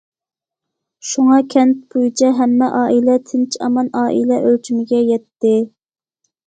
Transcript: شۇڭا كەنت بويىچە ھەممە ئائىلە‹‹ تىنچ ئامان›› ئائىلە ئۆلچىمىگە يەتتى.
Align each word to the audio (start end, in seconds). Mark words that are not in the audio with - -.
شۇڭا 1.09 1.37
كەنت 1.55 1.83
بويىچە 1.95 2.31
ھەممە 2.39 2.71
ئائىلە‹‹ 2.81 3.19
تىنچ 3.29 3.59
ئامان›› 3.67 3.95
ئائىلە 4.03 4.43
ئۆلچىمىگە 4.49 5.09
يەتتى. 5.15 5.55